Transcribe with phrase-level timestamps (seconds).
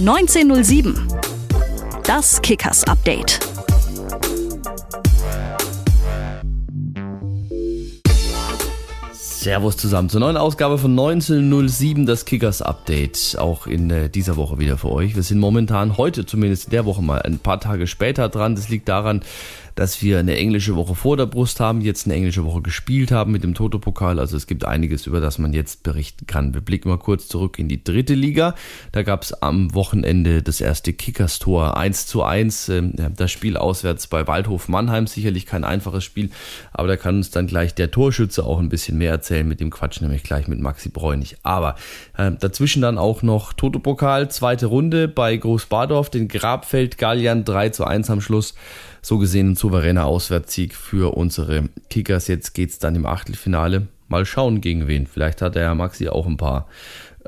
[0.00, 0.94] 1907.
[2.04, 3.38] Das Kickers Update.
[9.12, 13.36] Servus zusammen zur neuen Ausgabe von 1907, das Kickers Update.
[13.38, 15.16] Auch in äh, dieser Woche wieder für euch.
[15.16, 18.54] Wir sind momentan heute zumindest in der Woche mal ein paar Tage später dran.
[18.54, 19.20] Das liegt daran,
[19.80, 23.32] dass wir eine englische Woche vor der Brust haben, jetzt eine englische Woche gespielt haben
[23.32, 24.18] mit dem Toto-Pokal.
[24.18, 26.52] Also es gibt einiges, über das man jetzt berichten kann.
[26.52, 28.54] Wir blicken mal kurz zurück in die dritte Liga.
[28.92, 32.68] Da gab es am Wochenende das erste Kickers-Tor 1 zu 1.
[32.68, 35.06] Ähm, das Spiel auswärts bei Waldhof Mannheim.
[35.06, 36.28] Sicherlich kein einfaches Spiel,
[36.72, 39.48] aber da kann uns dann gleich der Torschütze auch ein bisschen mehr erzählen.
[39.48, 41.38] Mit dem Quatsch nämlich gleich mit Maxi Bräunig.
[41.42, 41.76] Aber
[42.18, 47.84] äh, dazwischen dann auch noch Toto-Pokal, zweite Runde bei Großbadorf, den Grabfeld Gallian 3 zu
[47.86, 48.54] 1 am Schluss
[49.02, 52.26] so gesehen ein souveräner Auswärtssieg für unsere Kickers.
[52.26, 53.86] Jetzt geht's dann im Achtelfinale.
[54.08, 55.06] Mal schauen, gegen wen.
[55.06, 56.66] Vielleicht hat der Herr Maxi auch ein paar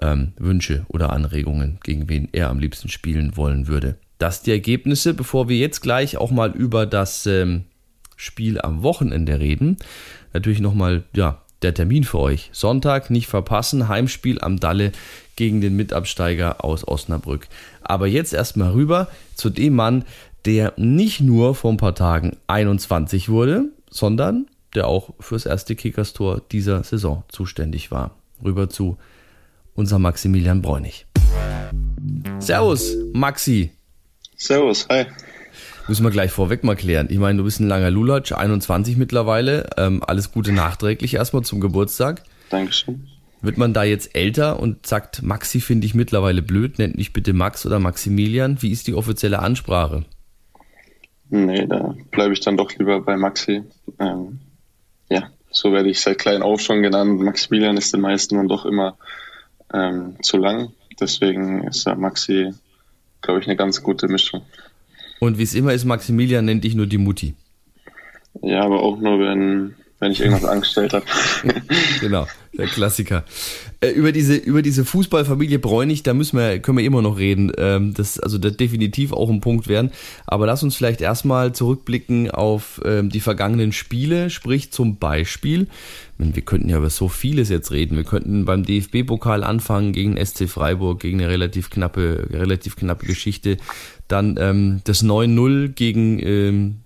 [0.01, 3.97] ähm, Wünsche oder Anregungen, gegen wen er am liebsten spielen wollen würde.
[4.19, 7.65] Das die Ergebnisse, bevor wir jetzt gleich auch mal über das ähm,
[8.17, 9.77] Spiel am Wochenende reden.
[10.33, 12.51] Natürlich nochmal, ja, der Termin für euch.
[12.53, 14.91] Sonntag nicht verpassen, Heimspiel am Dalle
[15.37, 17.47] gegen den Mitabsteiger aus Osnabrück.
[17.83, 19.07] Aber jetzt erstmal rüber
[19.37, 20.05] zu dem Mann,
[20.45, 26.41] der nicht nur vor ein paar Tagen 21 wurde, sondern der auch fürs erste Kickerstor
[26.51, 28.17] dieser Saison zuständig war.
[28.43, 28.97] Rüber zu
[29.75, 31.07] unser Maximilian Bräunig.
[32.39, 33.71] Servus, Maxi.
[34.37, 35.07] Servus, hi.
[35.89, 37.09] Müssen wir gleich vorweg mal klären.
[37.11, 39.69] Ich meine, du bist ein langer Lulatsch, 21 mittlerweile.
[39.77, 42.23] Ähm, alles Gute nachträglich erstmal zum Geburtstag.
[42.51, 43.09] Dankeschön.
[43.41, 47.33] Wird man da jetzt älter und sagt, Maxi finde ich mittlerweile blöd, nennt mich bitte
[47.33, 48.63] Max oder Maximilian?
[48.63, 50.05] Wie ist die offizielle Ansprache?
[51.35, 53.63] Nee, da bleibe ich dann doch lieber bei Maxi.
[53.99, 54.41] Ähm,
[55.09, 57.23] ja, so werde ich seit klein auf schon genannt.
[57.23, 58.99] Maximilian ist den meisten dann doch immer
[59.73, 60.75] ähm, zu lang.
[61.01, 62.53] Deswegen ist da Maxi,
[63.23, 64.43] glaube ich, eine ganz gute Mischung.
[65.21, 67.35] Und wie es immer ist, Maximilian nennt dich nur die Mutti.
[68.43, 71.05] Ja, aber auch nur, wenn, wenn ich irgendwas angestellt habe.
[72.01, 72.27] genau,
[72.59, 73.25] der Klassiker.
[73.81, 77.53] Äh, über diese, über diese Fußballfamilie Bräunig, da müssen wir, können wir immer noch reden.
[77.57, 79.93] Ähm, das, also das definitiv auch ein Punkt werden.
[80.27, 85.69] Aber lass uns vielleicht erstmal zurückblicken auf ähm, die vergangenen Spiele, sprich zum Beispiel,
[86.19, 87.97] wir könnten ja über so vieles jetzt reden.
[87.97, 93.57] Wir könnten beim DFB-Pokal anfangen gegen SC Freiburg, gegen eine relativ knappe, relativ knappe Geschichte.
[94.09, 96.77] Dann ähm, das 9-0 gegen ähm,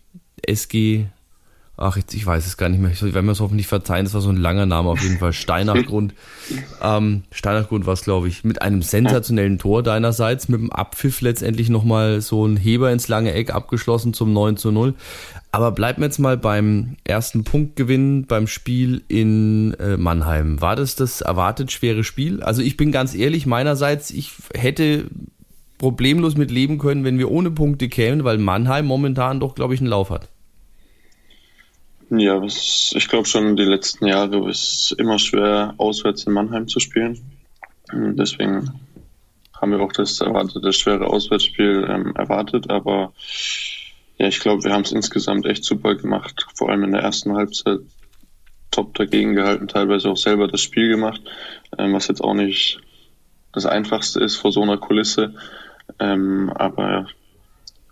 [0.46, 1.06] SG
[1.78, 2.90] Ach, ich weiß es gar nicht mehr.
[2.90, 4.06] Ich werde mir es hoffentlich verzeihen.
[4.06, 5.34] Das war so ein langer Name auf jeden Fall.
[5.34, 6.14] Steinachgrund.
[6.82, 8.44] ähm, Steinachgrund war es, glaube ich.
[8.44, 10.48] Mit einem sensationellen Tor deinerseits.
[10.48, 14.72] Mit dem Abpfiff letztendlich nochmal so ein Heber ins lange Eck abgeschlossen zum 9 zu
[14.72, 14.94] 0.
[15.52, 20.62] Aber bleiben wir jetzt mal beim ersten Punktgewinn beim Spiel in äh, Mannheim.
[20.62, 22.42] War das das erwartet schwere Spiel?
[22.42, 25.10] Also ich bin ganz ehrlich, meinerseits, ich hätte
[25.76, 29.80] problemlos mit leben können, wenn wir ohne Punkte kämen, weil Mannheim momentan doch, glaube ich,
[29.80, 30.28] einen Lauf hat.
[32.10, 36.78] Ja, was, ich glaube schon die letzten Jahre ist immer schwer, auswärts in Mannheim zu
[36.78, 37.20] spielen.
[37.92, 38.80] Deswegen
[39.60, 43.12] haben wir auch das erwartete schwere Auswärtsspiel ähm, erwartet, aber
[44.18, 47.34] ja, ich glaube, wir haben es insgesamt echt super gemacht, vor allem in der ersten
[47.34, 47.80] Halbzeit
[48.70, 51.22] top dagegen gehalten, teilweise auch selber das Spiel gemacht,
[51.78, 52.80] ähm, was jetzt auch nicht
[53.52, 55.34] das Einfachste ist vor so einer Kulisse.
[55.98, 57.08] Ähm, aber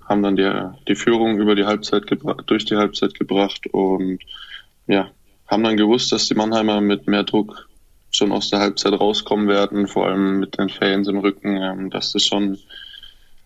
[0.06, 0.50] haben dann die,
[0.88, 2.04] die Führung über die Halbzeit
[2.46, 4.20] durch die Halbzeit gebracht und
[4.86, 5.10] ja,
[5.46, 7.68] haben dann gewusst, dass die Mannheimer mit mehr Druck
[8.10, 12.12] schon aus der Halbzeit rauskommen werden, vor allem mit den Fans im Rücken, ähm, dass
[12.12, 12.58] das schon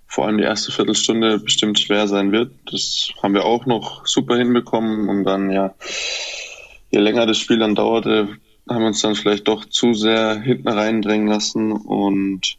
[0.06, 2.52] vor allem die erste Viertelstunde bestimmt schwer sein wird.
[2.70, 5.74] Das haben wir auch noch super hinbekommen und dann ja,
[6.90, 8.28] je länger das Spiel dann dauerte,
[8.68, 12.58] haben wir uns dann vielleicht doch zu sehr hinten reindrängen lassen und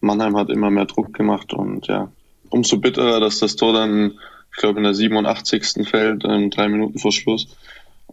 [0.00, 2.10] Mannheim hat immer mehr Druck gemacht und ja,
[2.50, 4.18] umso bitterer, dass das Tor dann,
[4.52, 5.86] ich glaube, in der 87.
[5.88, 7.56] fällt, ähm, drei Minuten vor Schluss.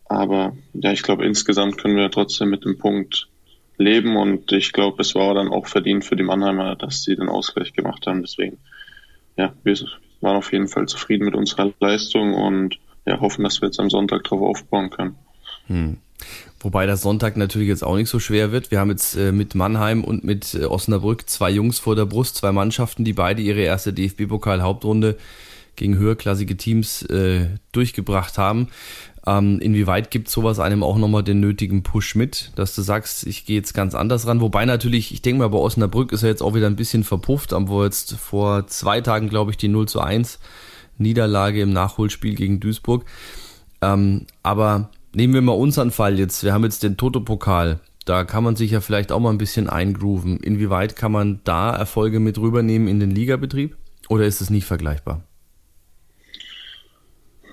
[0.05, 3.27] Aber ja, ich glaube, insgesamt können wir trotzdem mit dem Punkt
[3.77, 7.29] leben und ich glaube, es war dann auch verdient für die Mannheimer, dass sie den
[7.29, 8.21] Ausgleich gemacht haben.
[8.21, 8.57] Deswegen,
[9.35, 9.77] ja, wir
[10.21, 13.89] waren auf jeden Fall zufrieden mit unserer Leistung und ja, hoffen, dass wir jetzt am
[13.89, 15.15] Sonntag darauf aufbauen können.
[15.67, 15.97] Hm.
[16.59, 18.71] Wobei der Sonntag natürlich jetzt auch nicht so schwer wird.
[18.71, 22.37] Wir haben jetzt äh, mit Mannheim und mit äh, Osnabrück zwei Jungs vor der Brust,
[22.37, 25.17] zwei Mannschaften, die beide ihre erste DFB-Pokal-Hauptrunde
[25.75, 28.69] gegen höherklassige Teams äh, durchgebracht haben.
[29.27, 33.45] Ähm, inwieweit gibt sowas einem auch nochmal den nötigen Push mit, dass du sagst, ich
[33.45, 34.41] gehe jetzt ganz anders ran?
[34.41, 37.53] Wobei natürlich, ich denke mal, bei Osnabrück ist er jetzt auch wieder ein bisschen verpufft,
[37.53, 40.39] wo jetzt vor zwei Tagen, glaube ich, die 0 zu 1
[40.97, 43.05] Niederlage im Nachholspiel gegen Duisburg.
[43.81, 46.43] Ähm, aber nehmen wir mal unseren Fall jetzt.
[46.43, 49.67] Wir haben jetzt den Toto-Pokal Da kann man sich ja vielleicht auch mal ein bisschen
[49.67, 50.37] eingrooven.
[50.37, 53.75] Inwieweit kann man da Erfolge mit rübernehmen in den Ligabetrieb?
[54.07, 55.23] Oder ist es nicht vergleichbar?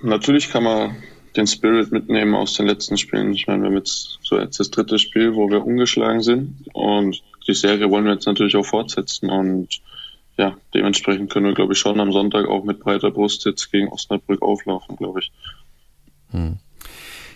[0.02, 0.96] Natürlich kann man
[1.34, 3.32] den Spirit mitnehmen aus den letzten Spielen.
[3.32, 6.69] Ich meine, wir haben jetzt so jetzt das dritte Spiel, wo wir ungeschlagen sind.
[6.75, 9.31] Und die Serie wollen wir jetzt natürlich auch fortsetzen.
[9.31, 9.81] Und
[10.37, 13.88] ja, dementsprechend können wir, glaube ich, schon am Sonntag auch mit breiter Brust jetzt gegen
[13.88, 15.32] Osnabrück auflaufen, glaube ich.
[16.31, 16.58] Hm.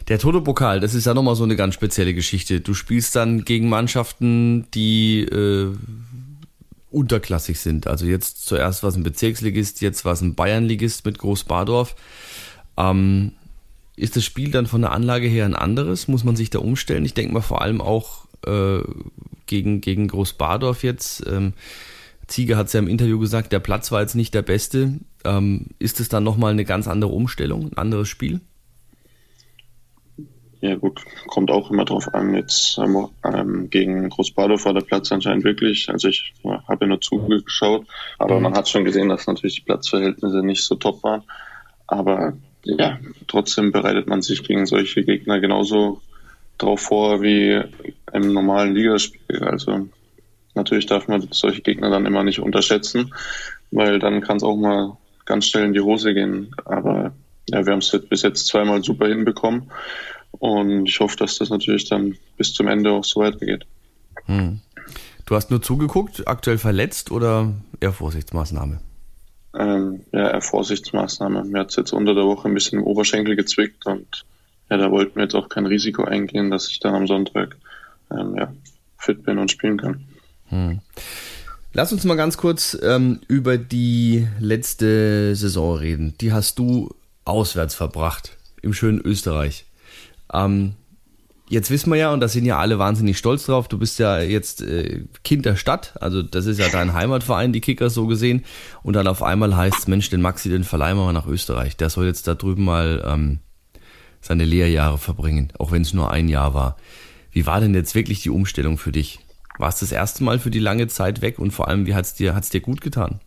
[0.09, 2.61] Der Toto-Pokal, das ist ja nochmal so eine ganz spezielle Geschichte.
[2.61, 5.71] Du spielst dann gegen Mannschaften, die äh,
[6.91, 7.87] unterklassig sind.
[7.87, 11.95] Also jetzt zuerst war es ein Bezirksligist, jetzt war es ein Bayernligist mit Groß-Bardorf.
[12.79, 13.33] Ähm,
[13.97, 16.09] ist das Spiel dann von der Anlage her ein anderes?
[16.09, 17.05] Muss man sich da umstellen?
[17.05, 18.81] Ich denke mal vor allem auch äh,
[19.45, 21.27] gegen, gegen Groß-Bardorf jetzt.
[21.27, 21.53] Ähm,
[22.29, 25.01] Ziege hat es ja im Interview gesagt, der Platz war jetzt nicht der beste.
[25.25, 28.41] Ähm, ist es dann nochmal eine ganz andere Umstellung, ein anderes Spiel?
[30.61, 32.35] Ja gut, kommt auch immer drauf an.
[32.35, 37.87] Jetzt ähm, gegen Großbadorf war der Platz anscheinend wirklich, also ich habe ja nur zugeschaut,
[38.19, 38.43] aber mhm.
[38.43, 41.23] man hat schon gesehen, dass natürlich die Platzverhältnisse nicht so top waren.
[41.87, 42.33] Aber
[42.65, 46.01] ja, trotzdem bereitet man sich gegen solche Gegner genauso
[46.59, 47.63] drauf vor wie
[48.13, 49.45] im normalen Ligaspiel.
[49.45, 49.89] Also
[50.55, 53.15] natürlich darf man solche Gegner dann immer nicht unterschätzen,
[53.71, 56.51] weil dann kann es auch mal ganz schnell in die Hose gehen.
[56.65, 57.13] Aber
[57.49, 59.71] ja, wir haben es bis jetzt zweimal super hinbekommen
[60.33, 63.67] und ich hoffe, dass das natürlich dann bis zum Ende auch so weitergeht.
[64.27, 64.61] Hm.
[65.27, 68.81] Du hast nur zugeguckt, aktuell verletzt oder eher Vorsichtsmaßnahme?
[69.55, 71.45] Ähm, ja, eher Vorsichtsmaßnahme.
[71.45, 74.25] Mir hat es jetzt unter der Woche ein bisschen im Oberschenkel gezwickt und
[74.71, 77.57] ja, da wollten wir jetzt auch kein Risiko eingehen, dass ich dann am Sonntag
[78.11, 78.53] ähm, ja,
[78.97, 80.05] fit bin und spielen kann.
[80.49, 80.81] Hm.
[81.73, 86.15] Lass uns mal ganz kurz ähm, über die letzte Saison reden.
[86.21, 86.95] Die hast du
[87.25, 89.67] auswärts verbracht, im schönen Österreich.
[90.33, 90.75] Ähm,
[91.49, 94.21] jetzt wissen wir ja, und da sind ja alle wahnsinnig stolz drauf, du bist ja
[94.21, 98.45] jetzt äh, Kind der Stadt, also das ist ja dein Heimatverein, die Kickers so gesehen.
[98.83, 101.77] Und dann auf einmal heißt es, Mensch, den Maxi, den verleihen wir mal nach Österreich.
[101.77, 103.41] Der soll jetzt da drüben mal ähm,
[104.21, 106.77] seine Lehrjahre verbringen, auch wenn es nur ein Jahr war.
[107.31, 109.21] Wie war denn jetzt wirklich die Umstellung für dich?
[109.59, 112.05] War es das erste Mal für die lange Zeit weg und vor allem, wie hat
[112.05, 113.21] es dir, hat's dir gut getan?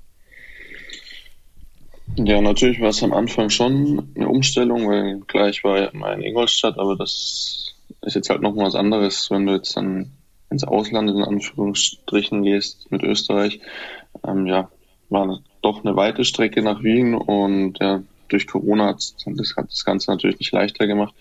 [2.17, 6.13] Ja, natürlich war es am Anfang schon eine Umstellung, weil klar, ich war ja immer
[6.13, 10.11] in Ingolstadt, aber das ist jetzt halt noch mal was anderes, wenn du jetzt dann
[10.49, 13.61] ins Ausland in Anführungsstrichen gehst mit Österreich.
[14.27, 14.69] Ähm, ja,
[15.09, 19.85] war doch eine weite Strecke nach Wien und ja, durch Corona hat das, hat das
[19.85, 21.15] Ganze natürlich nicht leichter gemacht.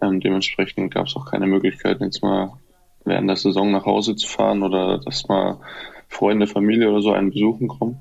[0.00, 2.52] Ähm, dementsprechend gab es auch keine Möglichkeit, jetzt mal
[3.04, 5.60] während der Saison nach Hause zu fahren oder dass mal
[6.08, 7.98] Freunde, Familie oder so einen besuchen kommen.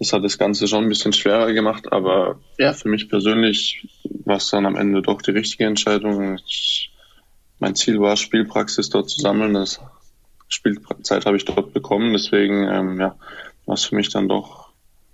[0.00, 3.86] Das hat das Ganze schon ein bisschen schwerer gemacht, aber ja, für mich persönlich
[4.24, 6.38] war es dann am Ende doch die richtige Entscheidung.
[6.46, 6.90] Ich,
[7.58, 9.52] mein Ziel war, Spielpraxis dort zu sammeln.
[9.52, 9.78] Das
[10.48, 13.14] Spielzeit habe ich dort bekommen, deswegen ähm, ja,
[13.66, 14.70] war es für mich dann doch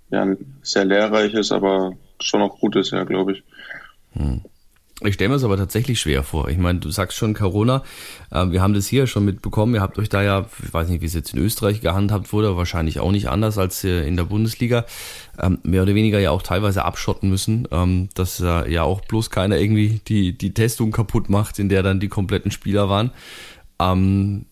[0.09, 3.43] ja, ein sehr lehrreiches, aber schon auch gutes Jahr, glaube ich.
[4.13, 4.41] Hm.
[5.01, 6.49] Ich stelle mir es aber tatsächlich schwer vor.
[6.49, 7.83] Ich meine, du sagst schon Corona.
[8.31, 9.75] Äh, wir haben das hier schon mitbekommen.
[9.75, 12.57] Ihr habt euch da ja, ich weiß nicht, wie es jetzt in Österreich gehandhabt wurde,
[12.57, 14.85] wahrscheinlich auch nicht anders als in der Bundesliga,
[15.39, 19.29] ähm, mehr oder weniger ja auch teilweise abschotten müssen, ähm, dass äh, ja auch bloß
[19.29, 23.11] keiner irgendwie die, die Testung kaputt macht, in der dann die kompletten Spieler waren.
[23.79, 24.45] Ähm,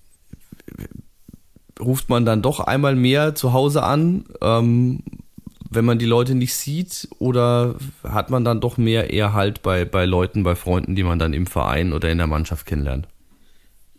[1.80, 4.26] ruft man dann doch einmal mehr zu Hause an?
[4.42, 5.02] Ähm,
[5.76, 9.86] wenn man die Leute nicht sieht oder hat man dann doch mehr eher halt bei,
[9.86, 13.08] bei Leuten, bei Freunden, die man dann im Verein oder in der Mannschaft kennenlernt?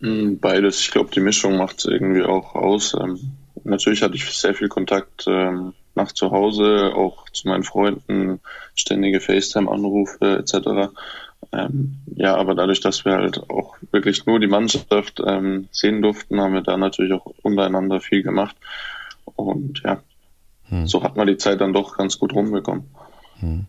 [0.01, 0.81] Hm, beides.
[0.81, 2.95] Ich glaube, die Mischung macht es irgendwie auch aus.
[2.95, 3.33] Ähm,
[3.65, 8.41] natürlich hatte ich sehr viel Kontakt ähm, nach zu Hause, auch zu meinen Freunden,
[8.75, 10.93] ständige FaceTime-Anrufe etc.
[11.53, 16.41] Ähm, ja, aber dadurch, dass wir halt auch wirklich nur die Mannschaft ähm, sehen durften,
[16.41, 18.57] haben wir da natürlich auch untereinander viel gemacht.
[19.37, 20.03] Und ja,
[20.69, 20.87] hm.
[20.87, 22.85] So hat man die Zeit dann doch ganz gut rumbekommen.
[23.41, 23.67] Hm.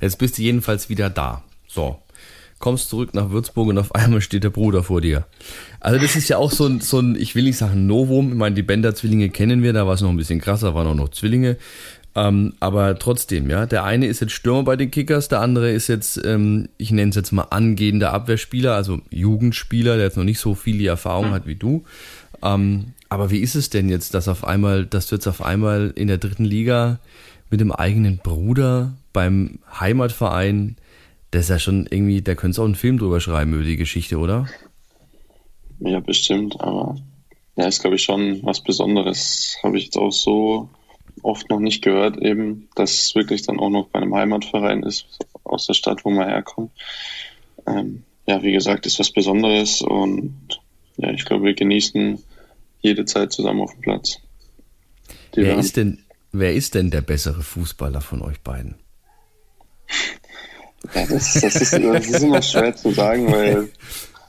[0.00, 1.42] Jetzt bist du jedenfalls wieder da.
[1.66, 1.98] So.
[2.58, 5.26] Kommst zurück nach Würzburg und auf einmal steht der Bruder vor dir.
[5.78, 8.30] Also das ist ja auch so ein, so ein ich will nicht sagen Novum.
[8.30, 10.94] Ich meine, die Bender-Zwillinge kennen wir, da war es noch ein bisschen krasser, waren auch
[10.94, 11.56] noch Zwillinge.
[12.16, 15.86] Ähm, aber trotzdem, ja, der eine ist jetzt Stürmer bei den Kickers, der andere ist
[15.86, 20.40] jetzt, ähm, ich nenne es jetzt mal angehender Abwehrspieler, also Jugendspieler, der jetzt noch nicht
[20.40, 21.84] so viel die Erfahrung hat wie du.
[22.42, 25.92] Ähm, aber wie ist es denn jetzt, dass auf einmal, dass du jetzt auf einmal
[25.96, 27.00] in der dritten Liga
[27.50, 30.76] mit dem eigenen Bruder beim Heimatverein,
[31.30, 33.76] das ist ja schon irgendwie, da könntest du auch einen Film drüber schreiben über die
[33.76, 34.46] Geschichte, oder?
[35.80, 36.96] Ja, bestimmt, aber
[37.56, 39.56] ja, ist glaube ich schon was Besonderes.
[39.62, 40.68] Habe ich jetzt auch so
[41.22, 45.06] oft noch nicht gehört, eben, dass es wirklich dann auch noch bei einem Heimatverein ist,
[45.44, 46.70] aus der Stadt, wo man herkommt.
[47.66, 50.60] Ähm, ja, wie gesagt, ist was Besonderes und
[50.98, 52.22] ja, ich glaube, wir genießen
[52.80, 54.18] jede Zeit zusammen auf dem Platz.
[55.34, 58.76] Wer ist, denn, wer ist denn der bessere Fußballer von euch beiden?
[60.94, 63.68] Ja, das, das, ist, das ist immer schwer zu sagen, weil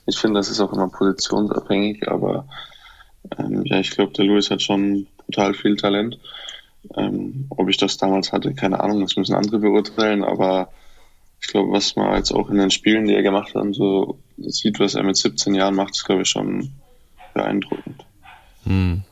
[0.05, 2.47] ich finde, das ist auch immer positionsabhängig, aber
[3.37, 6.19] ähm, ja, ich glaube, der Luis hat schon total viel Talent.
[6.95, 10.71] Ähm, ob ich das damals hatte, keine Ahnung, das müssen andere beurteilen, aber
[11.41, 14.79] ich glaube, was man jetzt auch in den Spielen, die er gemacht hat, so sieht,
[14.79, 16.71] was er mit 17 Jahren macht, ist, glaube ich, schon
[17.33, 18.05] beeindruckend.
[18.63, 19.03] Hm.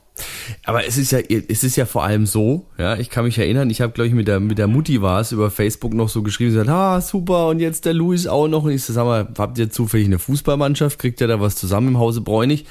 [0.65, 3.69] Aber es ist ja, es ist ja vor allem so, ja, ich kann mich erinnern,
[3.69, 6.24] ich habe, glaube ich, mit der, mit der Mutti war es über Facebook noch so
[6.24, 8.63] geschrieben, sie hat, ah, super, und jetzt der Luis auch noch.
[8.63, 10.98] Und ich so, sag mal, habt ihr zufällig eine Fußballmannschaft?
[10.98, 12.65] Kriegt ihr da was zusammen im Hause Bräunig?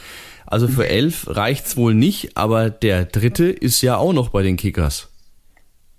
[0.47, 4.57] Also für elf reicht's wohl nicht, aber der dritte ist ja auch noch bei den
[4.57, 5.09] Kickers.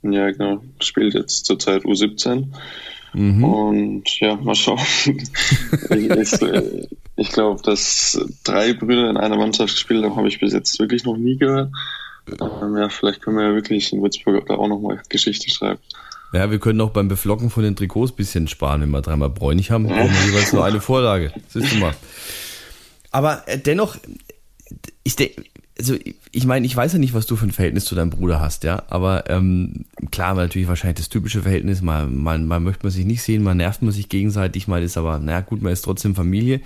[0.04, 0.62] Ja, genau.
[0.80, 2.48] Spielt jetzt zurzeit U17.
[3.18, 3.44] Mhm.
[3.44, 4.80] Und ja, mal schauen.
[5.06, 10.54] ich, ich, ich glaube, dass drei Brüder in einer Mannschaft gespielt haben, habe ich bis
[10.54, 11.72] jetzt wirklich noch nie gehört.
[12.40, 15.80] Ähm, ja, vielleicht können wir ja wirklich in Würzburg da auch nochmal Geschichte schreiben.
[16.32, 19.30] Ja, wir können auch beim Beflocken von den Trikots ein bisschen sparen, wenn wir dreimal
[19.30, 21.32] bräunig haben, brauchen wir jeweils nur eine Vorlage.
[21.48, 21.96] Siehst du mal.
[23.10, 23.96] Aber äh, dennoch,
[25.04, 25.44] ich denke,
[25.78, 25.96] also
[26.32, 28.64] ich meine, ich weiß ja nicht, was du für ein Verhältnis zu deinem Bruder hast,
[28.64, 33.06] ja, aber ähm, klar, natürlich wahrscheinlich das typische Verhältnis, mal, mal, mal möchte man sich
[33.06, 36.16] nicht sehen, mal nervt man sich gegenseitig, mal ist aber, naja gut, man ist trotzdem
[36.16, 36.62] Familie.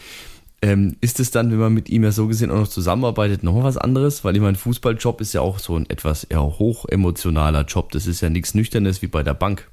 [0.63, 3.63] Ähm, ist es dann, wenn man mit ihm ja so gesehen auch noch zusammenarbeitet, noch
[3.63, 4.24] was anderes?
[4.24, 7.91] Weil ich meine, Fußballjob ist ja auch so ein etwas eher hochemotionaler Job.
[7.91, 9.68] Das ist ja nichts Nüchternes wie bei der Bank.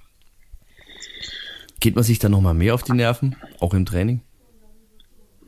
[1.80, 4.22] Geht man sich dann nochmal mehr auf die Nerven, auch im Training?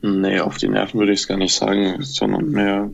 [0.03, 2.91] Nee, auf die Nerven würde ich es gar nicht sagen, sondern mehr,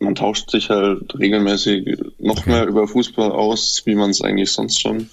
[0.00, 4.80] man tauscht sich halt regelmäßig noch mehr über Fußball aus, wie man es eigentlich sonst
[4.80, 5.10] schon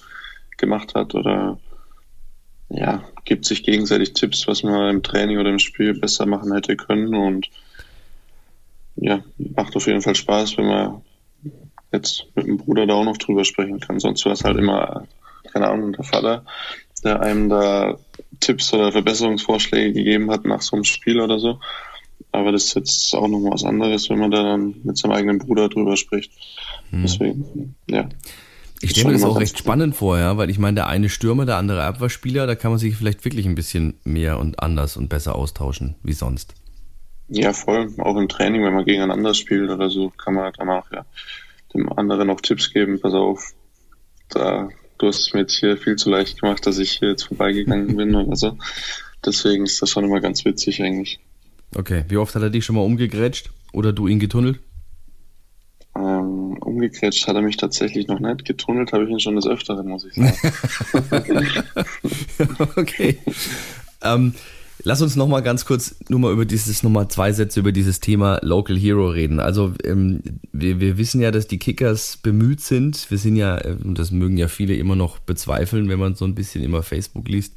[0.56, 1.58] gemacht hat oder
[2.70, 6.76] ja, gibt sich gegenseitig Tipps, was man im Training oder im Spiel besser machen hätte
[6.76, 7.48] können und
[8.96, 11.02] ja, macht auf jeden Fall Spaß, wenn man
[11.92, 14.00] jetzt mit dem Bruder da auch noch drüber sprechen kann.
[14.00, 15.06] Sonst war es halt immer,
[15.52, 16.44] keine Ahnung, der Vater,
[17.04, 17.98] der einem da
[18.40, 21.60] Tipps oder Verbesserungsvorschläge gegeben hat nach so einem Spiel oder so.
[22.32, 25.38] Aber das ist jetzt auch noch was anderes, wenn man da dann mit seinem eigenen
[25.38, 26.32] Bruder drüber spricht.
[26.90, 27.02] Hm.
[27.02, 28.08] Deswegen, ja.
[28.80, 31.46] Ich stelle mir das auch recht spannend vor, ja, weil ich meine, der eine Stürmer,
[31.46, 35.08] der andere Abwehrspieler, da kann man sich vielleicht wirklich ein bisschen mehr und anders und
[35.08, 36.54] besser austauschen wie sonst.
[37.28, 37.92] Ja, voll.
[37.98, 41.04] Auch im Training, wenn man gegeneinander spielt oder so, kann man danach ja
[41.74, 43.00] dem anderen auch Tipps geben.
[43.00, 43.52] Pass auf,
[44.28, 44.68] da
[44.98, 47.96] du hast es mir jetzt hier viel zu leicht gemacht, dass ich hier jetzt vorbeigegangen
[47.96, 48.56] bin oder so.
[49.24, 51.20] Deswegen ist das schon immer ganz witzig eigentlich.
[51.74, 54.60] Okay, wie oft hat er dich schon mal umgegrätscht oder du ihn getunnelt?
[55.96, 58.44] Ähm, umgekrätscht hat er mich tatsächlich noch nicht.
[58.44, 61.64] Getunnelt habe ich ihn schon des Öfteren, muss ich sagen.
[62.76, 63.18] okay.
[64.02, 64.34] Ähm,
[64.84, 67.72] lass uns noch mal ganz kurz nur mal über dieses, noch mal zwei Sätze über
[67.72, 69.40] dieses Thema Local Hero reden.
[69.40, 70.22] Also ähm,
[70.52, 73.10] wir, wir wissen ja, dass die Kickers bemüht sind.
[73.10, 76.24] Wir sind ja, äh, und das mögen ja viele immer noch bezweifeln, wenn man so
[76.24, 77.54] ein bisschen immer Facebook liest,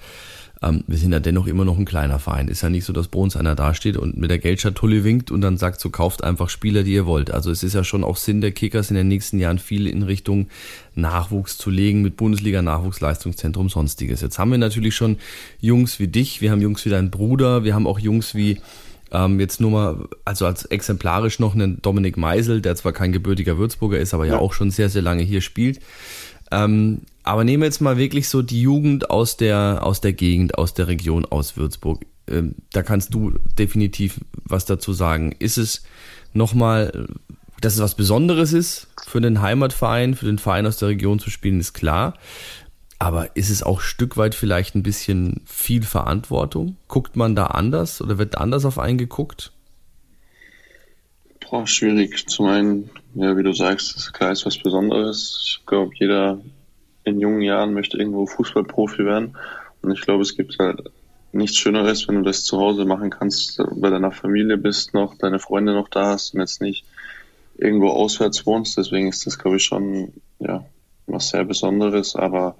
[0.61, 2.47] ähm, wir sind ja dennoch immer noch ein kleiner Verein.
[2.47, 5.41] Ist ja nicht so, dass bei uns einer dasteht und mit der Geldschatulle winkt und
[5.41, 7.31] dann sagt, so kauft einfach Spieler, die ihr wollt.
[7.31, 10.03] Also es ist ja schon auch Sinn der Kickers in den nächsten Jahren viel in
[10.03, 10.47] Richtung
[10.93, 14.21] Nachwuchs zu legen mit Bundesliga Nachwuchsleistungszentrum sonstiges.
[14.21, 15.17] Jetzt haben wir natürlich schon
[15.59, 18.59] Jungs wie dich, wir haben Jungs wie dein Bruder, wir haben auch Jungs wie
[19.11, 23.57] ähm, jetzt nur mal, also als exemplarisch noch einen Dominik Meisel, der zwar kein gebürtiger
[23.57, 25.79] Würzburger ist, aber ja, ja auch schon sehr, sehr lange hier spielt.
[26.51, 30.57] Ähm, aber nehmen wir jetzt mal wirklich so die Jugend aus der, aus der Gegend,
[30.57, 32.05] aus der Region, aus Würzburg.
[32.27, 35.35] Ähm, da kannst du definitiv was dazu sagen.
[35.39, 35.83] Ist es
[36.33, 37.07] nochmal,
[37.61, 41.29] dass es was Besonderes ist, für den Heimatverein, für den Verein aus der Region zu
[41.29, 42.15] spielen, ist klar.
[42.97, 46.77] Aber ist es auch Stück weit vielleicht ein bisschen viel Verantwortung?
[46.87, 49.51] Guckt man da anders oder wird anders auf einen geguckt?
[51.39, 52.27] Boah, schwierig.
[52.29, 55.43] Zum einen, ja, wie du sagst, klar ist was Besonderes.
[55.43, 56.39] Ich glaube, jeder
[57.03, 59.37] in jungen Jahren möchte irgendwo Fußballprofi werden.
[59.81, 60.83] Und ich glaube, es gibt halt
[61.31, 65.39] nichts Schöneres, wenn du das zu Hause machen kannst, bei deiner Familie bist noch, deine
[65.39, 66.85] Freunde noch da hast und jetzt nicht
[67.57, 68.77] irgendwo auswärts wohnst.
[68.77, 70.65] Deswegen ist das, glaube ich, schon ja,
[71.07, 72.15] was sehr Besonderes.
[72.15, 72.55] Aber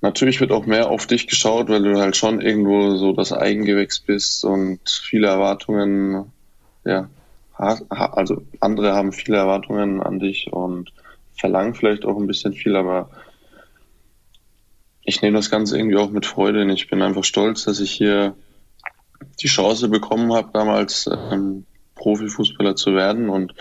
[0.00, 4.00] natürlich wird auch mehr auf dich geschaut, weil du halt schon irgendwo so das Eigengewächs
[4.00, 6.32] bist und viele Erwartungen,
[6.84, 7.08] ja,
[7.56, 10.92] also andere haben viele Erwartungen an dich und
[11.36, 13.10] verlangen vielleicht auch ein bisschen viel, aber
[15.04, 17.90] ich nehme das Ganze irgendwie auch mit Freude und ich bin einfach stolz, dass ich
[17.90, 18.34] hier
[19.40, 23.28] die Chance bekommen habe, damals ähm, Profifußballer zu werden.
[23.28, 23.54] Und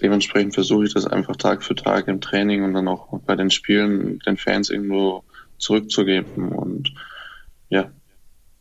[0.00, 3.50] dementsprechend versuche ich das einfach Tag für Tag im Training und dann auch bei den
[3.50, 5.24] Spielen den Fans irgendwo
[5.58, 6.52] zurückzugeben.
[6.52, 6.94] Und
[7.68, 7.90] ja,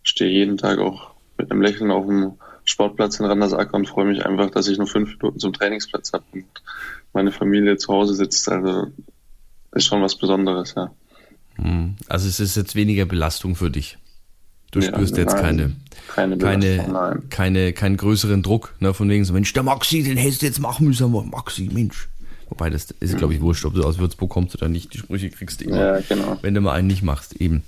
[0.04, 2.34] stehe jeden Tag auch mit einem Lächeln auf dem
[2.69, 6.23] Sportplatz in Randersacker und freue mich einfach, dass ich nur fünf Minuten zum Trainingsplatz habe
[6.33, 6.45] und
[7.13, 8.49] meine Familie zu Hause sitzt.
[8.49, 8.88] Also
[9.71, 10.91] ist schon was Besonderes, ja.
[11.55, 11.95] Hm.
[12.07, 13.97] Also es ist jetzt weniger Belastung für dich.
[14.71, 15.75] Du ja, spürst jetzt keine,
[16.13, 20.43] keine, keine, keine, keinen größeren Druck, ne, von wegen so, Mensch, der Maxi, den hättest
[20.43, 22.07] du jetzt machen müssen, Maxi, Mensch.
[22.49, 24.93] Wobei, das ist, glaube ich, wurscht, ob du aus Würzburg kommst oder nicht.
[24.93, 26.38] Die Sprüche kriegst du immer, ja, genau.
[26.41, 27.63] wenn du mal einen nicht machst, eben.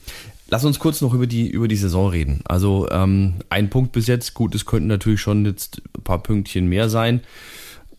[0.53, 2.41] Lass uns kurz noch über die, über die Saison reden.
[2.43, 6.67] Also, ähm, ein Punkt bis jetzt, gut, es könnten natürlich schon jetzt ein paar Pünktchen
[6.67, 7.21] mehr sein.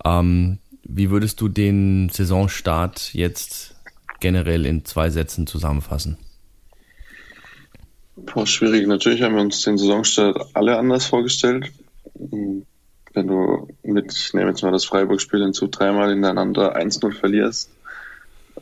[0.04, 3.74] Ähm, wie würdest du den Saisonstart jetzt
[4.20, 6.18] generell in zwei Sätzen zusammenfassen?
[8.16, 8.86] Boah, schwierig.
[8.86, 11.72] Natürlich haben wir uns den Saisonstart alle anders vorgestellt.
[12.14, 12.66] Wenn
[13.14, 17.70] du mit, ich nehme jetzt mal das Freiburg-Spiel hinzu, dreimal hintereinander 1-0 verlierst,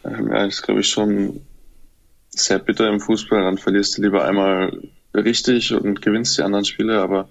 [0.04, 1.40] ähm, ja, ist glaube ich schon
[2.30, 3.42] sehr bitter im Fußball.
[3.42, 4.80] Dann verlierst du lieber einmal
[5.14, 7.00] richtig und gewinnst die anderen Spiele.
[7.00, 7.28] Aber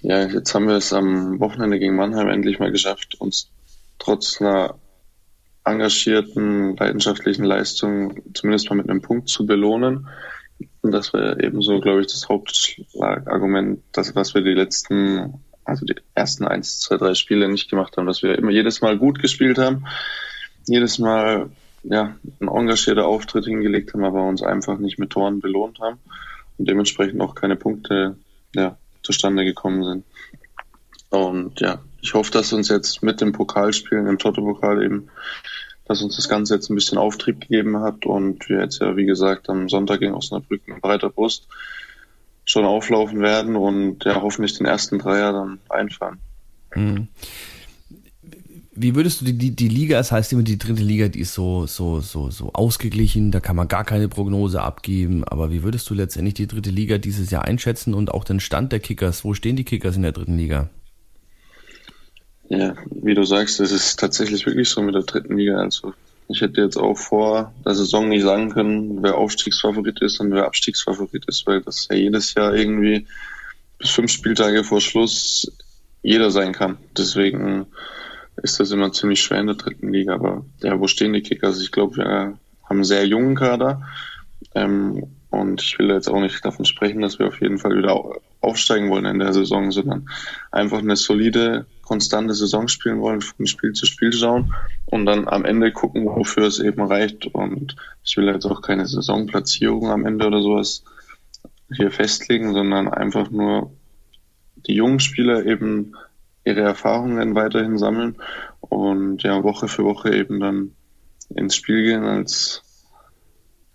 [0.00, 3.50] ja, jetzt haben wir es am Wochenende gegen Mannheim endlich mal geschafft, uns
[3.98, 4.76] trotz einer
[5.64, 10.08] engagierten, leidenschaftlichen Leistung zumindest mal mit einem Punkt zu belohnen.
[10.82, 15.94] Und das war ebenso, glaube ich, das Hauptargument, dass was wir die letzten, also die
[16.14, 19.58] ersten eins, zwei, drei Spiele nicht gemacht haben, dass wir immer jedes Mal gut gespielt
[19.58, 19.86] haben,
[20.66, 21.50] jedes Mal
[21.82, 25.98] ja, einen engagierten Auftritt hingelegt haben, aber uns einfach nicht mit Toren belohnt haben
[26.58, 28.16] und dementsprechend auch keine Punkte
[28.54, 30.04] ja, zustande gekommen sind.
[31.10, 35.08] Und ja, ich hoffe, dass uns jetzt mit dem Pokalspielen, im Toto-Pokal eben,
[35.86, 39.06] dass uns das Ganze jetzt ein bisschen Auftrieb gegeben hat und wir jetzt ja, wie
[39.06, 41.48] gesagt, am Sonntag gegen Osnabrück mit breiter Brust
[42.44, 46.18] schon auflaufen werden und ja, hoffentlich den ersten Dreier dann einfahren.
[46.74, 47.08] Mhm.
[48.82, 51.34] Wie würdest du die, die, die Liga, das heißt immer die dritte Liga, die ist
[51.34, 55.90] so, so, so, so ausgeglichen, da kann man gar keine Prognose abgeben, aber wie würdest
[55.90, 59.22] du letztendlich die dritte Liga dieses Jahr einschätzen und auch den Stand der Kickers?
[59.22, 60.70] Wo stehen die Kickers in der dritten Liga?
[62.48, 65.58] Ja, wie du sagst, es ist tatsächlich wirklich so mit der dritten Liga.
[65.58, 65.92] Also
[66.28, 70.46] ich hätte jetzt auch vor der Saison nicht sagen können, wer Aufstiegsfavorit ist und wer
[70.46, 73.06] Abstiegsfavorit ist, weil das ja jedes Jahr irgendwie
[73.78, 75.52] bis fünf Spieltage vor Schluss
[76.02, 76.78] jeder sein kann.
[76.96, 77.66] Deswegen
[78.36, 80.14] ist das immer ziemlich schwer in der dritten Liga.
[80.14, 81.50] Aber ja, wo stehen die Kickers?
[81.50, 82.38] Also ich glaube, wir haben
[82.68, 83.82] einen sehr jungen Kader.
[84.54, 88.02] Ähm, und ich will jetzt auch nicht davon sprechen, dass wir auf jeden Fall wieder
[88.40, 90.08] aufsteigen wollen in der Saison, sondern
[90.50, 94.52] einfach eine solide, konstante Saison spielen wollen, von Spiel zu Spiel schauen
[94.86, 97.26] und dann am Ende gucken, wofür es eben reicht.
[97.26, 100.84] Und ich will jetzt auch keine Saisonplatzierung am Ende oder sowas
[101.72, 103.72] hier festlegen, sondern einfach nur
[104.66, 105.94] die jungen Spieler eben
[106.44, 108.16] ihre Erfahrungen weiterhin sammeln
[108.60, 110.72] und ja, Woche für Woche eben dann
[111.34, 112.62] ins Spiel gehen, als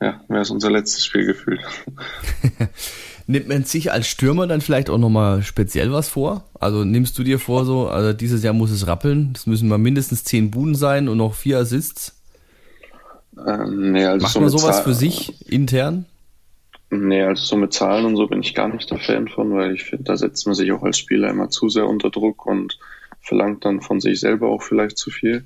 [0.01, 1.62] ja, wäre es unser letztes Spiel gefühlt.
[3.28, 6.43] Nimmt man sich als Stürmer dann vielleicht auch nochmal speziell was vor?
[6.60, 9.80] Also nimmst du dir vor, so, also dieses Jahr muss es rappeln, es müssen mal
[9.80, 12.21] mindestens zehn Buden sein und noch vier Assists?
[13.47, 16.06] Ähm, nee, also Macht so man sowas Zahl für sich intern?
[16.89, 19.73] Nee, also so mit Zahlen und so bin ich gar nicht der Fan von, weil
[19.73, 22.77] ich finde, da setzt man sich auch als Spieler immer zu sehr unter Druck und
[23.21, 25.45] verlangt dann von sich selber auch vielleicht zu viel.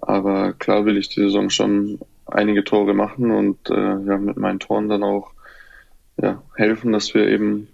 [0.00, 4.60] Aber klar will ich die Saison schon einige Tore machen und äh, ja, mit meinen
[4.60, 5.32] Toren dann auch
[6.20, 7.68] ja, helfen, dass wir eben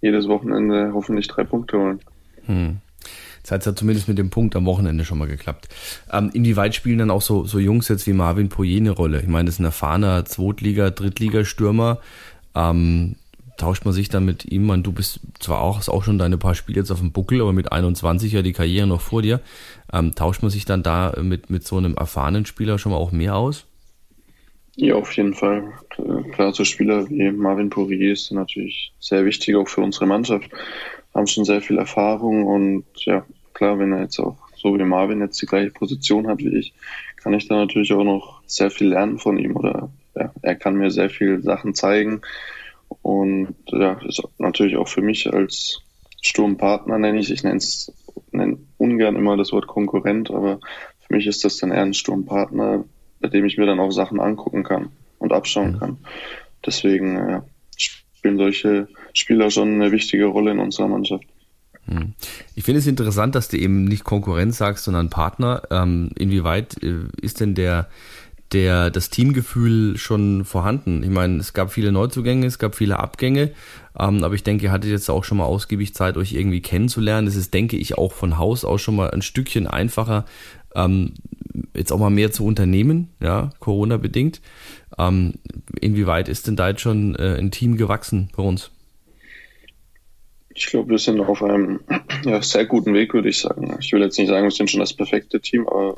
[0.00, 2.00] jedes Wochenende hoffentlich drei Punkte holen.
[2.46, 2.78] Hm.
[3.42, 5.68] Das hat ja zumindest mit dem Punkt am Wochenende schon mal geklappt.
[6.10, 9.20] Ähm, inwieweit spielen dann auch so, so Jungs jetzt wie Marvin Poyer eine Rolle?
[9.20, 12.00] Ich meine, das ist ein erfahrener Zweitliga-, Drittligastürmer.
[12.54, 13.16] Ähm,
[13.56, 14.82] tauscht man sich dann mit ihm an?
[14.82, 17.52] Du bist zwar auch, hast auch schon deine paar Spiele jetzt auf dem Buckel, aber
[17.52, 19.40] mit 21 ja die Karriere noch vor dir.
[19.92, 23.12] Ähm, tauscht man sich dann da mit, mit so einem erfahrenen Spieler schon mal auch
[23.12, 23.66] mehr aus?
[24.76, 25.72] Ja, auf jeden Fall.
[26.32, 30.50] Klar, so Spieler wie Marvin Poirier ist natürlich sehr wichtig auch für unsere Mannschaft.
[31.14, 35.20] Haben schon sehr viel Erfahrung und ja, klar, wenn er jetzt auch so wie Marvin
[35.20, 36.72] jetzt die gleiche Position hat wie ich,
[37.22, 40.76] kann ich da natürlich auch noch sehr viel lernen von ihm oder ja, er kann
[40.76, 42.22] mir sehr viele Sachen zeigen
[43.02, 45.80] und ja, ist natürlich auch für mich als
[46.22, 47.92] Sturmpartner nenne ich, ich nenne es
[48.30, 50.60] nenne ungern immer das Wort Konkurrent, aber
[51.06, 52.84] für mich ist das dann eher ein Sturmpartner,
[53.20, 55.78] bei dem ich mir dann auch Sachen angucken kann und abschauen mhm.
[55.78, 55.98] kann.
[56.64, 57.40] Deswegen äh,
[57.76, 61.24] spielen solche Spieler schon eine wichtige Rolle in unserer Mannschaft.
[61.86, 62.14] Mhm.
[62.54, 65.62] Ich finde es interessant, dass du eben nicht Konkurrenz sagst, sondern Partner.
[65.70, 67.88] Ähm, inwieweit äh, ist denn der,
[68.54, 71.02] der, das Teamgefühl schon vorhanden?
[71.02, 73.50] Ich meine, es gab viele Neuzugänge, es gab viele Abgänge,
[73.98, 77.26] ähm, aber ich denke, ihr hattet jetzt auch schon mal ausgiebig Zeit, euch irgendwie kennenzulernen.
[77.26, 80.24] Es ist, denke ich, auch von Haus aus schon mal ein Stückchen einfacher,
[80.74, 81.14] ähm,
[81.74, 84.40] jetzt auch mal mehr zu unternehmen, ja, Corona bedingt.
[84.98, 85.34] Ähm,
[85.80, 88.70] inwieweit ist denn da jetzt schon äh, ein Team gewachsen bei uns?
[90.56, 91.80] Ich glaube, wir sind auf einem
[92.24, 93.76] ja, sehr guten Weg, würde ich sagen.
[93.80, 95.96] Ich will jetzt nicht sagen, wir sind schon das perfekte Team, aber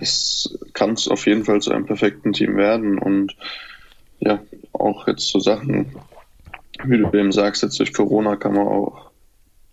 [0.00, 2.98] es kann auf jeden Fall zu einem perfekten Team werden.
[2.98, 3.36] Und
[4.20, 4.40] ja,
[4.72, 5.94] auch jetzt so Sachen,
[6.84, 9.10] wie du eben sagst, jetzt durch Corona kann man auch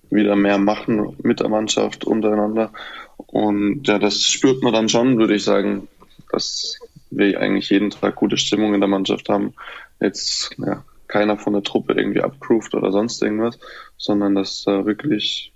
[0.10, 2.72] wieder mehr machen mit der Mannschaft untereinander.
[3.18, 5.88] Und ja, das spürt man dann schon, würde ich sagen,
[6.32, 6.80] dass
[7.12, 9.54] wir eigentlich jeden Tag gute Stimmung in der Mannschaft haben.
[10.02, 13.58] Jetzt ja, keiner von der Truppe irgendwie abgroovt oder sonst irgendwas,
[13.98, 15.54] sondern dass da wirklich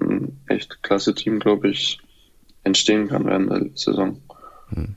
[0.00, 1.98] ein echt klasse Team, glaube ich,
[2.64, 4.18] entstehen kann während der Saison.
[4.68, 4.94] Hm.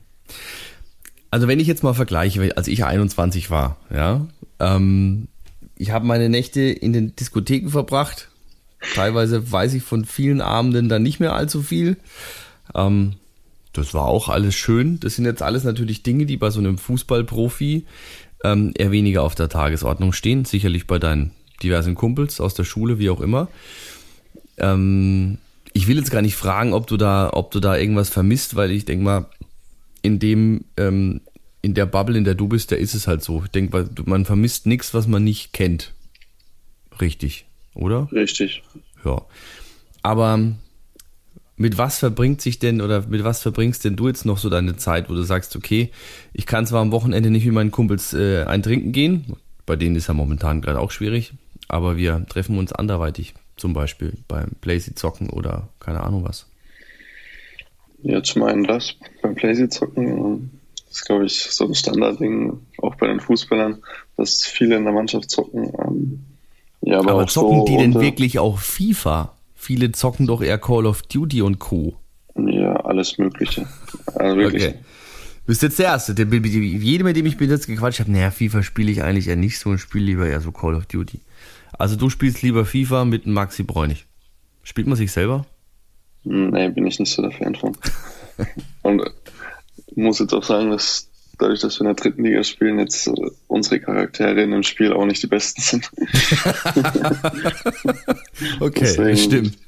[1.30, 4.26] Also wenn ich jetzt mal vergleiche, als ich 21 war, ja,
[4.60, 5.28] ähm,
[5.76, 8.30] ich habe meine Nächte in den Diskotheken verbracht.
[8.94, 11.96] Teilweise weiß ich von vielen Abenden dann nicht mehr allzu viel.
[12.74, 13.14] Ähm,
[13.72, 15.00] das war auch alles schön.
[15.00, 17.84] Das sind jetzt alles natürlich Dinge, die bei so einem Fußballprofi
[18.44, 20.44] ähm, eher weniger auf der Tagesordnung stehen.
[20.44, 23.48] Sicherlich bei deinen diversen Kumpels aus der Schule, wie auch immer.
[24.58, 25.38] Ähm,
[25.76, 28.70] ich will jetzt gar nicht fragen, ob du da, ob du da irgendwas vermisst, weil
[28.70, 29.26] ich denke mal,
[30.00, 31.20] in dem, ähm,
[31.60, 33.42] in der Bubble, in der du bist, da ist es halt so.
[33.44, 35.92] Ich denke, man vermisst nichts, was man nicht kennt.
[36.98, 38.08] Richtig, oder?
[38.10, 38.62] Richtig.
[39.04, 39.20] Ja.
[40.02, 40.54] Aber
[41.56, 44.76] mit was verbringt sich denn oder mit was verbringst denn du jetzt noch so deine
[44.78, 45.90] Zeit, wo du sagst, okay,
[46.32, 49.36] ich kann zwar am Wochenende nicht mit meinen Kumpels äh, ein Trinken gehen,
[49.66, 51.34] bei denen ist ja momentan gerade auch schwierig,
[51.68, 53.34] aber wir treffen uns anderweitig.
[53.56, 56.46] Zum Beispiel beim Playsy zocken oder keine Ahnung was.
[58.02, 60.50] Ja, zum einen das, beim Playsy zocken.
[60.88, 63.82] Das ist, glaube ich, so ein Standardding, auch bei den Fußballern,
[64.16, 65.72] dass viele in der Mannschaft zocken.
[65.78, 66.24] Ähm,
[66.82, 69.32] ja, aber, aber zocken so die denn wirklich auch FIFA?
[69.54, 71.96] Viele zocken doch eher Call of Duty und Co.
[72.36, 73.66] Ja, alles Mögliche.
[74.14, 74.64] Also wirklich.
[74.64, 74.74] Okay.
[75.46, 76.14] Du bist jetzt der Erste.
[76.14, 79.36] Der, jede, mit dem ich bis jetzt gequatscht habe, naja, FIFA spiele ich eigentlich eher
[79.36, 81.20] nicht so und spiele lieber eher so Call of Duty.
[81.72, 84.06] Also du spielst lieber FIFA mit Maxi Bräunig.
[84.62, 85.46] Spielt man sich selber?
[86.24, 87.76] Nee, bin ich nicht so der Fan von.
[88.82, 89.02] Und
[89.94, 93.10] muss jetzt auch sagen, dass dadurch, dass wir in der dritten Liga spielen, jetzt
[93.46, 95.90] unsere Charaktere in dem Spiel auch nicht die besten sind.
[98.60, 99.58] okay, Deswegen, stimmt.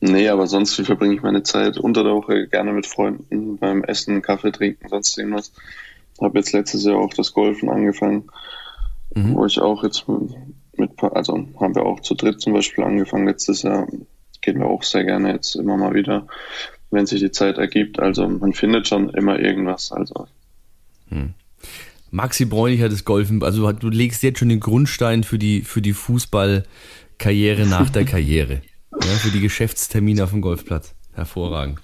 [0.00, 3.82] Nee, aber sonst, wie verbringe ich meine Zeit unter der Woche gerne mit Freunden, beim
[3.82, 5.52] Essen, Kaffee trinken, sonst irgendwas.
[6.20, 8.30] Habe jetzt letztes Jahr auch das Golfen angefangen,
[9.14, 9.34] mhm.
[9.34, 10.04] wo ich auch jetzt
[10.78, 13.86] mit, also haben wir auch zu dritt zum Beispiel angefangen letztes Jahr.
[14.40, 16.26] Gehen wir auch sehr gerne jetzt immer mal wieder,
[16.90, 17.98] wenn sich die Zeit ergibt.
[17.98, 19.92] Also man findet schon immer irgendwas.
[19.92, 20.26] Also.
[21.08, 21.34] Hm.
[22.10, 25.82] Maxi Bräunig hat das Golfen, also du legst jetzt schon den Grundstein für die, für
[25.82, 28.62] die Fußballkarriere nach der Karriere.
[28.92, 30.94] ja, für die Geschäftstermine auf dem Golfplatz.
[31.12, 31.80] Hervorragend.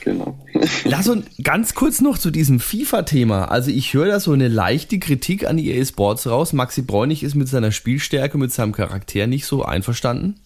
[0.00, 0.38] Genau.
[0.84, 3.46] Lass uns ganz kurz noch zu diesem FIFA-Thema.
[3.46, 6.52] Also ich höre da so eine leichte Kritik an EA Sports raus.
[6.52, 10.40] Maxi Bräunig ist mit seiner Spielstärke, mit seinem Charakter nicht so einverstanden.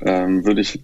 [0.00, 0.80] Ähm, würde ich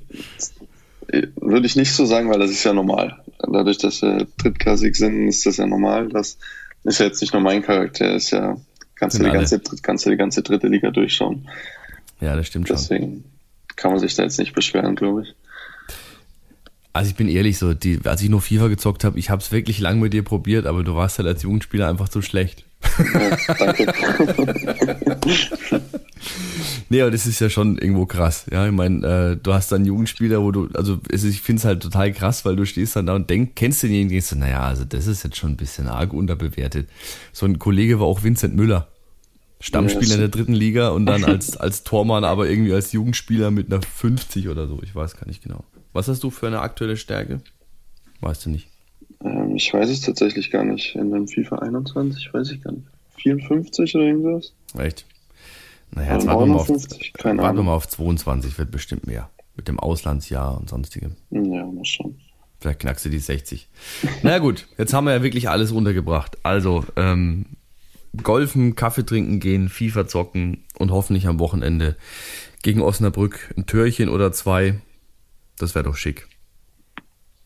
[1.36, 3.18] würde ich nicht so sagen, weil das ist ja normal.
[3.38, 6.08] Dadurch, dass wir drittklassig sind, ist das ja normal.
[6.08, 6.38] Das
[6.84, 8.56] ist ja jetzt nicht nur mein Charakter, ist ja
[8.94, 11.48] kannst du die ganze, kannst du die ganze dritte Liga durchschauen.
[12.20, 13.08] Ja, das stimmt Deswegen schon.
[13.08, 13.24] Deswegen
[13.76, 15.34] kann man sich da jetzt nicht beschweren, glaube ich.
[16.92, 19.52] Also ich bin ehrlich, so die, als ich nur FIFA gezockt habe, ich habe es
[19.52, 22.64] wirklich lang mit dir probiert, aber du warst halt als Jugendspieler einfach zu schlecht.
[23.14, 23.92] Ja, danke.
[26.88, 28.46] nee, aber das ist ja schon irgendwo krass.
[28.50, 31.64] Ja, ich meine, äh, du hast dann Jugendspieler, wo du, also ist, ich finde es
[31.64, 34.36] halt total krass, weil du stehst dann da und denkst, kennst du denjenigen, denkst du,
[34.36, 36.88] naja, also das ist jetzt schon ein bisschen arg unterbewertet.
[37.32, 38.88] So ein Kollege war auch Vincent Müller.
[39.60, 43.72] Stammspieler in der dritten Liga und dann als, als Tormann, aber irgendwie als Jugendspieler mit
[43.72, 44.80] einer 50 oder so.
[44.82, 45.64] Ich weiß gar nicht genau.
[45.92, 47.40] Was hast du für eine aktuelle Stärke?
[48.20, 48.68] Weißt du nicht.
[49.24, 50.94] Ähm, ich weiß es tatsächlich gar nicht.
[50.94, 52.86] In dem FIFA 21 weiß ich gar nicht.
[53.16, 54.52] 54 oder irgendwas?
[54.78, 55.06] Echt?
[55.92, 59.28] Naja, jetzt warten wir, mal auf, warten wir mal auf 22, wird bestimmt mehr.
[59.56, 61.16] Mit dem Auslandsjahr und sonstigem.
[61.30, 62.16] Ja, muss schon.
[62.60, 63.68] Vielleicht knackst du die 60.
[64.22, 66.38] Na gut, jetzt haben wir ja wirklich alles runtergebracht.
[66.44, 67.46] Also, ähm,
[68.22, 71.96] Golfen, Kaffee trinken gehen, FIFA zocken und hoffentlich am Wochenende
[72.62, 74.80] gegen Osnabrück ein Türchen oder zwei.
[75.60, 76.26] Das wäre doch schick.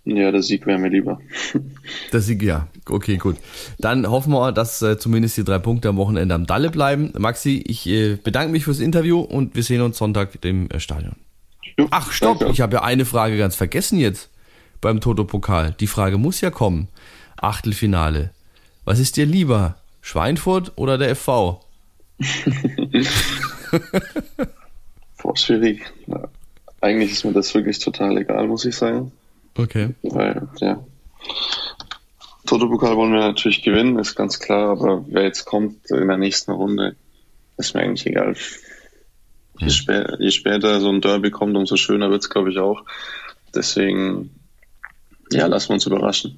[0.05, 1.19] Ja, der Sieg wäre mir lieber.
[2.13, 2.69] Der Sieg, ja.
[2.87, 3.37] Okay, gut.
[3.79, 7.11] Dann hoffen wir, dass äh, zumindest die drei Punkte am Wochenende am Dalle bleiben.
[7.17, 11.17] Maxi, ich äh, bedanke mich fürs Interview und wir sehen uns Sonntag im äh, Stadion.
[11.91, 14.31] Ach, stopp, ich habe ja eine Frage ganz vergessen jetzt
[14.83, 15.75] beim Toto-Pokal.
[15.81, 16.89] Die Frage muss ja kommen.
[17.37, 18.31] Achtelfinale.
[18.85, 19.77] Was ist dir lieber?
[20.03, 21.61] Schweinfurt oder der FV?
[25.23, 25.91] Boah, schwierig.
[26.85, 29.11] Eigentlich ist mir das wirklich total egal, muss ich sagen.
[29.57, 29.95] Okay.
[30.03, 30.85] Weil, ja.
[32.45, 36.51] Toto-Pokal wollen wir natürlich gewinnen, ist ganz klar, aber wer jetzt kommt in der nächsten
[36.53, 36.95] Runde,
[37.57, 38.37] ist mir eigentlich egal.
[39.59, 42.83] je, spä je später so ein Derby kommt, umso schöner wird es, glaube ich, auch.
[43.55, 44.29] Deswegen,
[45.33, 46.37] ja, lassen wir uns überraschen.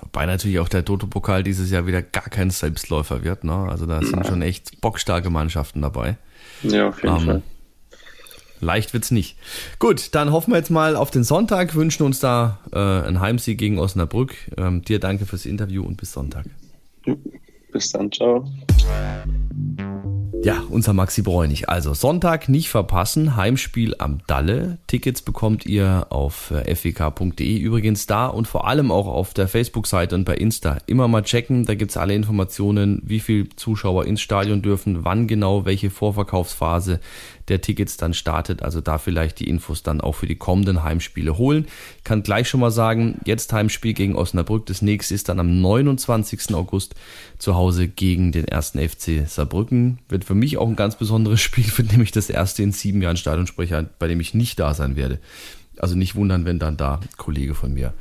[0.00, 3.42] Wobei natürlich auch der Toto-Pokal dieses Jahr wieder gar kein Selbstläufer wird.
[3.42, 3.66] Ne?
[3.68, 6.18] Also da sind schon echt bockstarke Mannschaften dabei.
[6.62, 7.42] Ja, auf jeden um, ähm, Fall.
[8.60, 9.36] Leicht wird's nicht.
[9.78, 13.58] Gut, dann hoffen wir jetzt mal auf den Sonntag, wünschen uns da äh, einen Heimsieg
[13.58, 14.34] gegen Osnabrück.
[14.56, 16.46] Ähm, dir danke fürs Interview und bis Sonntag.
[17.72, 18.44] Bis dann, ciao.
[20.46, 21.68] Ja, unser Maxi Bräunig.
[21.68, 24.78] Also Sonntag nicht verpassen, Heimspiel am Dalle.
[24.86, 30.14] Tickets bekommt ihr auf äh, fwk.de übrigens da und vor allem auch auf der Facebook-Seite
[30.14, 30.78] und bei Insta.
[30.86, 35.64] Immer mal checken, da gibt's alle Informationen, wie viel Zuschauer ins Stadion dürfen, wann genau
[35.64, 37.00] welche Vorverkaufsphase
[37.48, 38.62] der Tickets dann startet.
[38.62, 41.66] Also da vielleicht die Infos dann auch für die kommenden Heimspiele holen.
[41.98, 44.66] Ich kann gleich schon mal sagen, jetzt Heimspiel gegen Osnabrück.
[44.66, 46.54] Das nächste ist dann am 29.
[46.54, 46.94] August
[47.38, 49.98] zu Hause gegen den ersten FC Saarbrücken.
[50.08, 53.16] Wird für mich auch ein ganz besonderes Spiel, wird nämlich das erste in sieben Jahren
[53.16, 55.18] Stadionsprecher, bei dem ich nicht da sein werde.
[55.78, 57.92] Also nicht wundern, wenn dann da ein Kollege von mir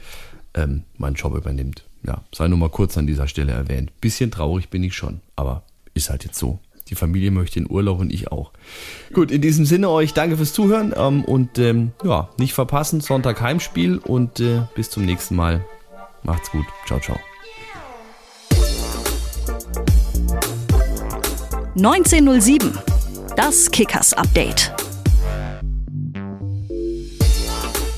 [0.54, 1.84] ähm, meinen Job übernimmt.
[2.04, 4.00] Ja, sei nur mal kurz an dieser Stelle erwähnt.
[4.00, 6.60] Bisschen traurig bin ich schon, aber ist halt jetzt so.
[6.90, 8.52] Die Familie möchte in Urlaub und ich auch.
[9.12, 13.42] Gut, in diesem Sinne euch danke fürs Zuhören ähm, und ähm, ja, nicht verpassen, Sonntag
[13.42, 15.66] Heimspiel und äh, bis zum nächsten Mal.
[16.24, 16.66] Macht's gut.
[16.86, 17.18] Ciao, ciao.
[21.76, 22.78] 1907.
[23.36, 24.72] Das Kickers Update.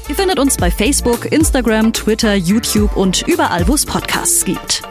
[0.09, 4.81] Ihr findet uns bei Facebook, Instagram, Twitter, YouTube und überall, wo es Podcasts gibt.